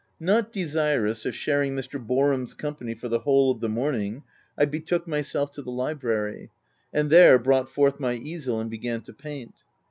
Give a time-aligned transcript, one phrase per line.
[0.19, 2.03] Not desirous of sharing Mr.
[2.03, 4.23] Boarham's company for the whole of the morning,
[4.57, 6.49] I be took myself to the library;
[6.91, 9.53] and there brought forth my easel, and began to paint.